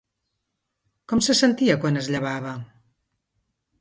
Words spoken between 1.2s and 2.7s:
se sentia quan es llevava?